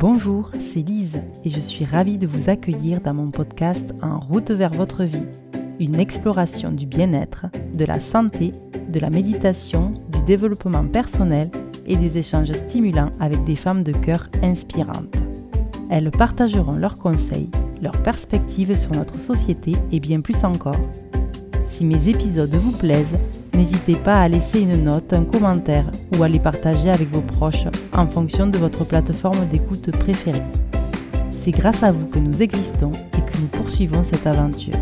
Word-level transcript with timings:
Bonjour, 0.00 0.52
c'est 0.60 0.78
Lise 0.78 1.20
et 1.44 1.50
je 1.50 1.58
suis 1.58 1.84
ravie 1.84 2.18
de 2.18 2.26
vous 2.28 2.48
accueillir 2.48 3.00
dans 3.00 3.14
mon 3.14 3.32
podcast 3.32 3.92
En 4.00 4.20
route 4.20 4.52
vers 4.52 4.72
votre 4.72 5.02
vie, 5.02 5.26
une 5.80 5.98
exploration 5.98 6.70
du 6.70 6.86
bien-être, 6.86 7.46
de 7.74 7.84
la 7.84 7.98
santé, 7.98 8.52
de 8.88 9.00
la 9.00 9.10
méditation, 9.10 9.90
du 10.12 10.20
développement 10.22 10.86
personnel 10.86 11.50
et 11.84 11.96
des 11.96 12.16
échanges 12.16 12.52
stimulants 12.52 13.10
avec 13.18 13.42
des 13.42 13.56
femmes 13.56 13.82
de 13.82 13.90
cœur 13.90 14.28
inspirantes. 14.40 15.16
Elles 15.90 16.12
partageront 16.12 16.76
leurs 16.76 16.98
conseils, 16.98 17.50
leurs 17.82 18.00
perspectives 18.04 18.76
sur 18.76 18.92
notre 18.92 19.18
société 19.18 19.72
et 19.90 19.98
bien 19.98 20.20
plus 20.20 20.44
encore. 20.44 20.78
Si 21.70 21.84
mes 21.84 22.08
épisodes 22.08 22.54
vous 22.54 22.72
plaisent, 22.72 23.06
n'hésitez 23.54 23.94
pas 23.94 24.20
à 24.20 24.28
laisser 24.28 24.60
une 24.60 24.84
note, 24.84 25.12
un 25.12 25.24
commentaire 25.24 25.90
ou 26.16 26.22
à 26.22 26.28
les 26.28 26.38
partager 26.38 26.90
avec 26.90 27.10
vos 27.10 27.20
proches 27.20 27.66
en 27.92 28.06
fonction 28.06 28.46
de 28.46 28.58
votre 28.58 28.84
plateforme 28.84 29.46
d'écoute 29.52 29.90
préférée. 29.92 30.42
C'est 31.30 31.52
grâce 31.52 31.82
à 31.82 31.92
vous 31.92 32.06
que 32.06 32.18
nous 32.18 32.42
existons 32.42 32.92
et 32.92 33.20
que 33.20 33.38
nous 33.38 33.46
poursuivons 33.46 34.02
cette 34.04 34.26
aventure. 34.26 34.74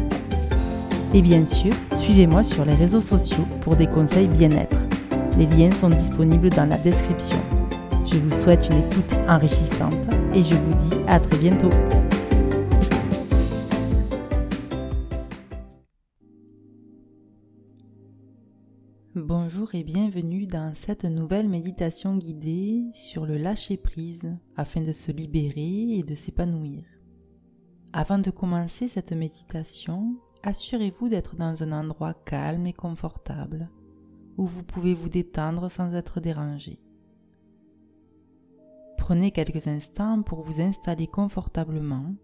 Et 1.12 1.23
bien 1.23 1.45
sûr, 1.45 1.73
suivez-moi 1.98 2.43
sur 2.43 2.65
les 2.65 2.74
réseaux 2.74 3.01
sociaux 3.01 3.45
pour 3.62 3.77
des 3.77 3.87
conseils 3.87 4.29
bien-être. 4.29 4.77
Les 5.38 5.46
liens 5.46 5.73
sont 5.73 5.91
disponibles 5.91 6.51
dans 6.51 6.68
la 6.68 6.79
description. 6.79 7.38
Je 8.07 8.18
vous 8.18 8.43
souhaite 8.43 8.68
une 8.71 8.79
écoute 8.79 9.15
enrichissante 9.29 9.95
et 10.34 10.43
je 10.43 10.55
vous 10.55 10.88
dis 10.88 10.96
à 11.09 11.21
très 11.21 11.37
bientôt. 11.37 11.71
Bonjour 19.29 19.75
et 19.75 19.83
bienvenue 19.83 20.47
dans 20.47 20.73
cette 20.77 21.05
nouvelle 21.05 21.48
méditation 21.48 22.16
guidée 22.16 22.85
sur 22.93 23.27
le 23.27 23.37
lâcher-prise 23.37 24.33
afin 24.57 24.83
de 24.83 24.93
se 24.93 25.11
libérer 25.11 25.99
et 25.99 26.05
de 26.05 26.15
s'épanouir. 26.15 26.85
Avant 27.93 28.21
de 28.21 28.30
commencer 28.30 28.87
cette 28.87 29.10
méditation, 29.10 30.15
assurez-vous 30.45 31.09
d'être 31.09 31.35
dans 31.35 31.65
un 31.65 31.73
endroit 31.73 32.15
calme 32.15 32.68
et 32.68 32.73
confortable 32.73 33.68
où 34.37 34.46
vous 34.46 34.63
pouvez 34.63 34.95
vous 34.95 35.09
détendre 35.09 35.68
sans 35.73 35.93
être 35.95 36.21
dérangé. 36.21 36.79
Prenez 38.96 39.33
quelques 39.33 39.66
instants 39.66 40.23
pour 40.23 40.43
vous 40.43 40.61
installer 40.61 41.09
confortablement 41.09 42.15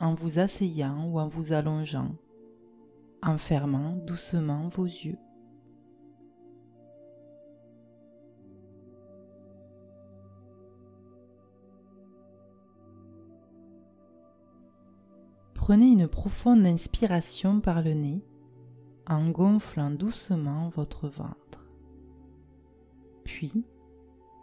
en 0.00 0.14
vous 0.14 0.38
asseyant 0.38 1.06
ou 1.08 1.18
en 1.18 1.28
vous 1.28 1.54
allongeant, 1.54 2.14
en 3.22 3.38
fermant 3.38 3.96
doucement 4.06 4.68
vos 4.68 4.84
yeux. 4.84 5.16
Prenez 15.72 15.86
une 15.86 16.06
profonde 16.06 16.66
inspiration 16.66 17.62
par 17.62 17.80
le 17.80 17.94
nez 17.94 18.22
en 19.06 19.30
gonflant 19.30 19.90
doucement 19.90 20.68
votre 20.68 21.08
ventre. 21.08 21.66
Puis, 23.24 23.64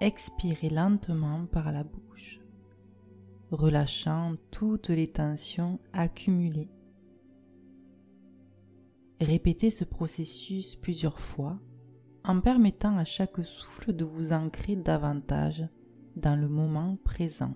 expirez 0.01 0.71
lentement 0.71 1.45
par 1.45 1.71
la 1.71 1.83
bouche, 1.83 2.39
relâchant 3.51 4.37
toutes 4.49 4.89
les 4.89 5.07
tensions 5.07 5.79
accumulées. 5.93 6.71
Répétez 9.21 9.69
ce 9.69 9.83
processus 9.83 10.75
plusieurs 10.77 11.19
fois 11.19 11.59
en 12.23 12.41
permettant 12.41 12.97
à 12.97 13.03
chaque 13.03 13.45
souffle 13.45 13.93
de 13.93 14.03
vous 14.03 14.33
ancrer 14.33 14.75
davantage 14.75 15.63
dans 16.15 16.35
le 16.35 16.49
moment 16.49 16.97
présent. 17.03 17.53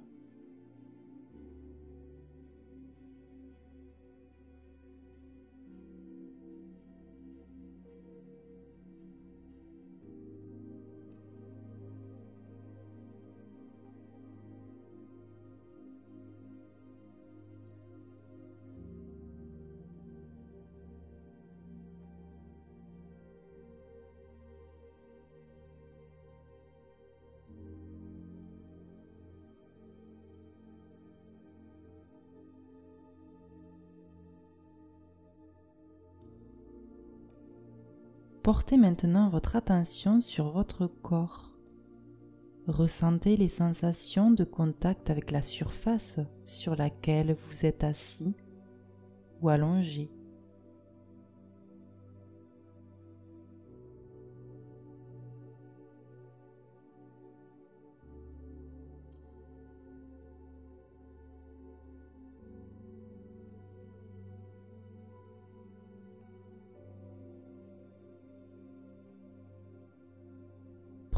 Portez 38.43 38.75
maintenant 38.75 39.29
votre 39.29 39.55
attention 39.55 40.19
sur 40.19 40.51
votre 40.51 40.85
corps. 40.85 41.57
Ressentez 42.67 43.37
les 43.37 43.47
sensations 43.47 44.31
de 44.31 44.43
contact 44.43 45.09
avec 45.09 45.31
la 45.31 45.41
surface 45.41 46.19
sur 46.43 46.75
laquelle 46.75 47.33
vous 47.33 47.65
êtes 47.65 47.85
assis 47.85 48.35
ou 49.41 49.47
allongé. 49.47 50.11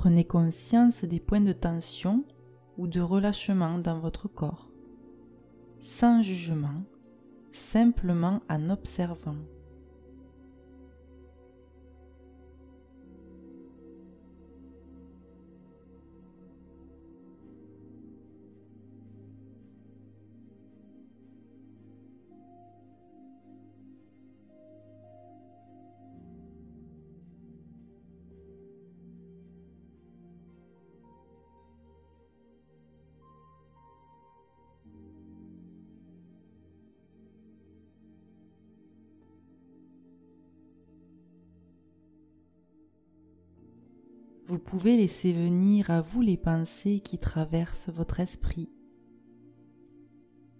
Prenez 0.06 0.24
conscience 0.24 1.04
des 1.04 1.20
points 1.20 1.42
de 1.42 1.52
tension 1.52 2.26
ou 2.78 2.86
de 2.86 3.02
relâchement 3.02 3.80
dans 3.80 4.00
votre 4.00 4.28
corps, 4.28 4.70
sans 5.80 6.22
jugement, 6.22 6.84
simplement 7.52 8.44
en 8.48 8.70
observant. 8.70 9.38
Vous 44.48 44.60
pouvez 44.60 44.96
laisser 44.96 45.34
venir 45.34 45.90
à 45.90 46.02
vous 46.02 46.22
les 46.22 46.38
pensées 46.38 47.00
qui 47.00 47.18
traversent 47.18 47.90
votre 47.90 48.20
esprit, 48.20 48.70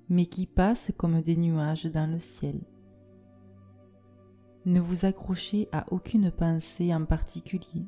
mais 0.10 0.26
qui 0.26 0.48
passent 0.48 0.92
comme 0.98 1.22
des 1.22 1.36
nuages 1.36 1.86
dans 1.86 2.12
le 2.12 2.18
ciel. 2.18 2.62
Ne 4.66 4.80
vous 4.80 5.06
accrochez 5.06 5.70
à 5.72 5.86
aucune 5.92 6.32
pensée 6.32 6.96
en 6.96 7.06
particulier. 7.06 7.86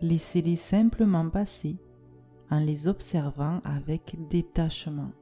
Laissez-les 0.00 0.56
simplement 0.56 1.28
passer 1.28 1.76
en 2.50 2.58
les 2.58 2.88
observant 2.88 3.60
avec 3.64 4.16
détachement. 4.30 5.12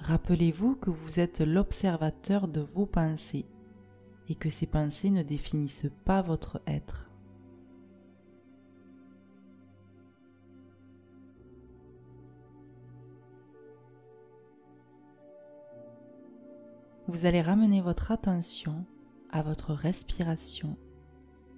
Rappelez-vous 0.00 0.74
que 0.76 0.90
vous 0.90 1.18
êtes 1.18 1.40
l'observateur 1.40 2.46
de 2.46 2.60
vos 2.60 2.86
pensées 2.86 3.46
et 4.28 4.34
que 4.34 4.50
ces 4.50 4.66
pensées 4.66 5.10
ne 5.10 5.22
définissent 5.22 5.90
pas 6.04 6.20
votre 6.20 6.60
être. 6.66 7.11
Vous 17.12 17.26
allez 17.26 17.42
ramener 17.42 17.82
votre 17.82 18.10
attention 18.10 18.86
à 19.28 19.42
votre 19.42 19.74
respiration 19.74 20.78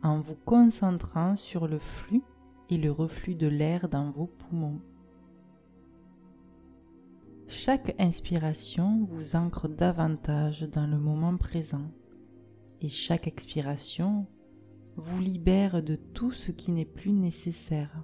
en 0.02 0.20
vous 0.20 0.34
concentrant 0.34 1.36
sur 1.36 1.68
le 1.68 1.78
flux 1.78 2.24
et 2.70 2.76
le 2.76 2.90
reflux 2.90 3.36
de 3.36 3.46
l'air 3.46 3.88
dans 3.88 4.10
vos 4.10 4.26
poumons. 4.26 4.80
Chaque 7.46 7.94
inspiration 8.00 9.04
vous 9.04 9.36
ancre 9.36 9.68
davantage 9.68 10.62
dans 10.62 10.88
le 10.88 10.98
moment 10.98 11.36
présent 11.36 11.88
et 12.80 12.88
chaque 12.88 13.28
expiration 13.28 14.26
vous 14.96 15.20
libère 15.20 15.84
de 15.84 15.94
tout 15.94 16.32
ce 16.32 16.50
qui 16.50 16.72
n'est 16.72 16.84
plus 16.84 17.12
nécessaire. 17.12 18.02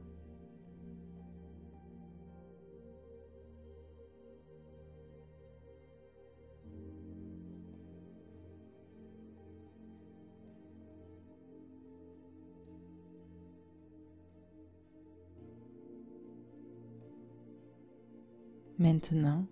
Maintenant, 18.81 19.45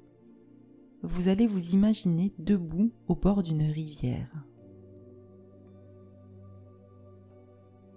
vous 1.03 1.29
allez 1.29 1.47
vous 1.47 1.73
imaginer 1.75 2.33
debout 2.39 2.93
au 3.09 3.15
bord 3.15 3.43
d'une 3.43 3.71
rivière. 3.71 4.33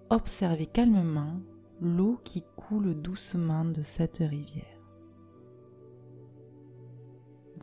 Observez 0.10 0.66
calmement 0.66 1.40
l'eau 1.80 2.20
qui 2.22 2.44
coule 2.58 3.02
doucement 3.02 3.64
de 3.64 3.82
cette 3.82 4.18
rivière. 4.18 4.84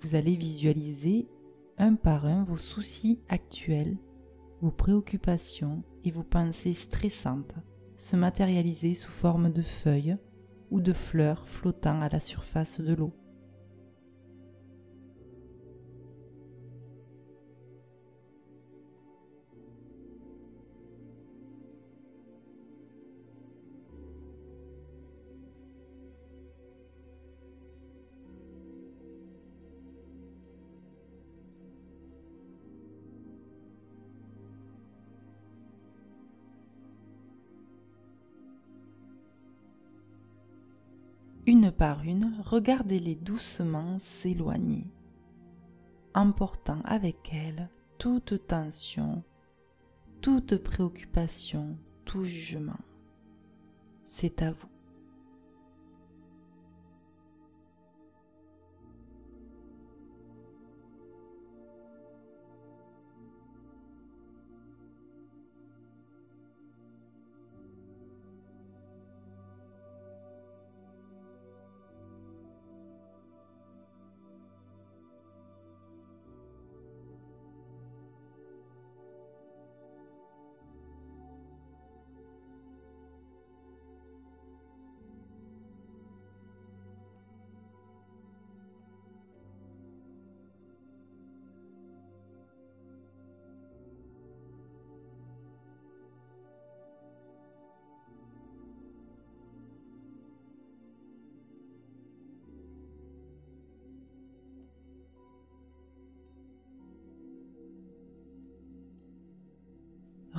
Vous 0.00 0.14
allez 0.14 0.34
visualiser 0.34 1.28
un 1.76 1.94
par 1.94 2.24
un 2.24 2.44
vos 2.44 2.56
soucis 2.56 3.20
actuels, 3.28 3.98
vos 4.62 4.70
préoccupations 4.70 5.84
et 6.04 6.10
vos 6.10 6.24
pensées 6.24 6.72
stressantes 6.72 7.56
se 7.98 8.16
matérialiser 8.16 8.94
sous 8.94 9.10
forme 9.10 9.52
de 9.52 9.60
feuilles 9.60 10.16
ou 10.70 10.80
de 10.80 10.94
fleurs 10.94 11.46
flottant 11.46 12.00
à 12.00 12.08
la 12.08 12.20
surface 12.20 12.80
de 12.80 12.94
l'eau. 12.94 13.12
Une 41.48 41.72
par 41.72 42.02
une, 42.04 42.34
regardez-les 42.44 43.14
doucement 43.14 43.98
s'éloigner, 44.00 44.84
emportant 46.12 46.82
avec 46.84 47.32
elles 47.32 47.70
toute 47.96 48.46
tension, 48.46 49.24
toute 50.20 50.58
préoccupation, 50.58 51.78
tout 52.04 52.24
jugement. 52.24 52.84
C'est 54.04 54.42
à 54.42 54.50
vous. 54.50 54.68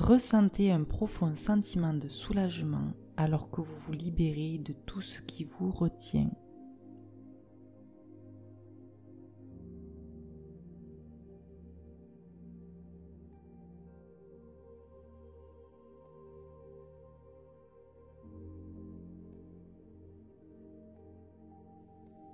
Ressentez 0.00 0.72
un 0.72 0.84
profond 0.84 1.36
sentiment 1.36 1.92
de 1.92 2.08
soulagement 2.08 2.94
alors 3.18 3.50
que 3.50 3.60
vous 3.60 3.74
vous 3.80 3.92
libérez 3.92 4.56
de 4.56 4.72
tout 4.72 5.02
ce 5.02 5.20
qui 5.20 5.44
vous 5.44 5.70
retient. 5.70 6.30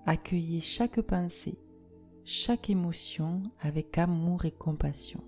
Accueillez 0.07 0.61
chaque 0.61 1.01
pensée, 1.01 1.59
chaque 2.25 2.71
émotion 2.71 3.43
avec 3.61 3.99
amour 3.99 4.45
et 4.45 4.53
compassion. 4.53 5.25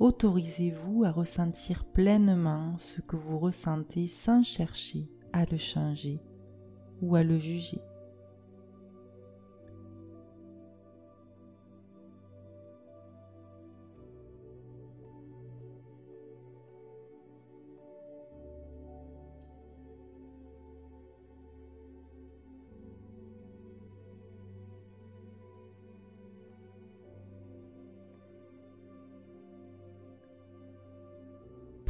Autorisez-vous 0.00 1.04
à 1.04 1.12
ressentir 1.12 1.84
pleinement 1.84 2.76
ce 2.78 3.00
que 3.00 3.16
vous 3.16 3.38
ressentez 3.38 4.06
sans 4.06 4.42
chercher 4.42 5.08
à 5.32 5.44
le 5.44 5.56
changer 5.56 6.20
ou 7.00 7.14
à 7.14 7.22
le 7.22 7.38
juger. 7.38 7.80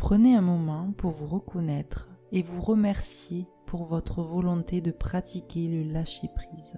Prenez 0.06 0.36
un 0.36 0.42
moment 0.42 0.92
pour 0.98 1.12
vous 1.12 1.26
reconnaître 1.26 2.10
et 2.30 2.42
vous 2.42 2.60
remercier 2.60 3.46
pour 3.64 3.84
votre 3.84 4.20
volonté 4.20 4.82
de 4.82 4.90
pratiquer 4.90 5.66
le 5.66 5.90
lâcher-prise. 5.90 6.74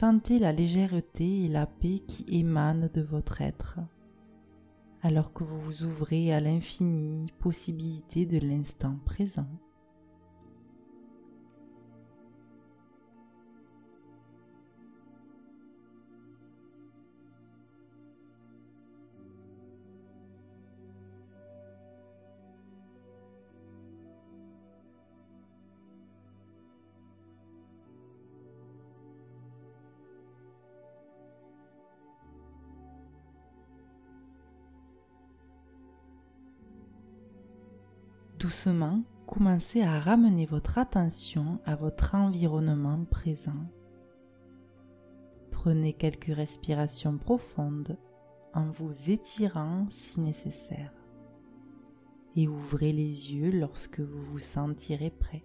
Sentez 0.00 0.38
la 0.38 0.50
légèreté 0.50 1.44
et 1.44 1.48
la 1.48 1.66
paix 1.66 2.00
qui 2.08 2.24
émanent 2.26 2.88
de 2.94 3.02
votre 3.02 3.42
être, 3.42 3.76
alors 5.02 5.34
que 5.34 5.44
vous 5.44 5.60
vous 5.60 5.82
ouvrez 5.82 6.32
à 6.32 6.40
l'infinie 6.40 7.30
possibilité 7.38 8.24
de 8.24 8.38
l'instant 8.38 8.96
présent. 9.04 9.44
Doucement, 38.40 39.02
commencez 39.26 39.82
à 39.82 40.00
ramener 40.00 40.46
votre 40.46 40.78
attention 40.78 41.60
à 41.66 41.76
votre 41.76 42.14
environnement 42.14 43.04
présent. 43.04 43.66
Prenez 45.50 45.92
quelques 45.92 46.34
respirations 46.34 47.18
profondes 47.18 47.98
en 48.54 48.70
vous 48.70 49.10
étirant 49.10 49.86
si 49.90 50.20
nécessaire 50.20 50.94
et 52.34 52.48
ouvrez 52.48 52.94
les 52.94 53.34
yeux 53.34 53.50
lorsque 53.50 54.00
vous 54.00 54.22
vous 54.32 54.38
sentirez 54.38 55.10
prêt. 55.10 55.44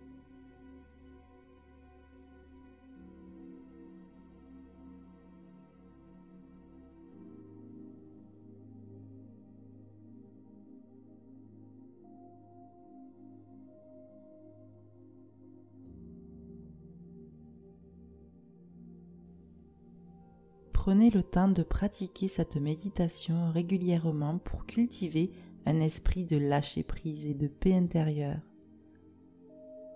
Prenez 20.86 21.10
le 21.10 21.24
temps 21.24 21.48
de 21.48 21.64
pratiquer 21.64 22.28
cette 22.28 22.58
méditation 22.58 23.50
régulièrement 23.52 24.38
pour 24.38 24.68
cultiver 24.68 25.32
un 25.66 25.80
esprit 25.80 26.26
de 26.26 26.38
lâcher 26.38 26.84
prise 26.84 27.26
et 27.26 27.34
de 27.34 27.48
paix 27.48 27.74
intérieure. 27.74 28.38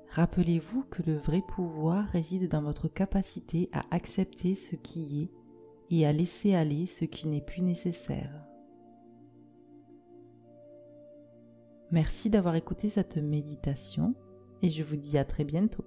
Rappelez-vous 0.10 0.86
que 0.90 1.04
le 1.04 1.16
vrai 1.16 1.44
pouvoir 1.48 2.08
réside 2.08 2.50
dans 2.50 2.64
votre 2.64 2.88
capacité 2.88 3.70
à 3.72 3.84
accepter 3.92 4.56
ce 4.56 4.76
qui 4.76 5.22
est 5.22 5.96
et 5.96 6.08
à 6.08 6.12
laisser 6.12 6.56
aller 6.56 6.88
ce 6.88 7.06
qui 7.06 7.28
n'est 7.28 7.40
plus 7.40 7.62
nécessaire. 7.62 8.34
Merci 11.92 12.32
d'avoir 12.32 12.56
écouté 12.56 12.90
cette 12.90 13.18
méditation 13.18 14.16
et 14.64 14.72
je 14.72 14.82
vous 14.82 14.98
dis 14.98 15.20
à 15.20 15.24
très 15.24 15.44
bientôt. 15.44 15.86